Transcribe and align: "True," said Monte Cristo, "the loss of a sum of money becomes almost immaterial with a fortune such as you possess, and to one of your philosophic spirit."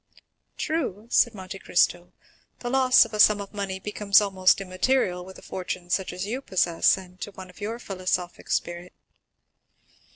"True," 0.57 1.05
said 1.11 1.35
Monte 1.35 1.59
Cristo, 1.59 2.11
"the 2.57 2.71
loss 2.71 3.05
of 3.05 3.13
a 3.13 3.19
sum 3.19 3.39
of 3.39 3.53
money 3.53 3.79
becomes 3.79 4.19
almost 4.19 4.59
immaterial 4.59 5.23
with 5.23 5.37
a 5.37 5.43
fortune 5.43 5.91
such 5.91 6.11
as 6.11 6.25
you 6.25 6.41
possess, 6.41 6.97
and 6.97 7.21
to 7.21 7.29
one 7.33 7.51
of 7.51 7.61
your 7.61 7.77
philosophic 7.77 8.49
spirit." 8.49 8.93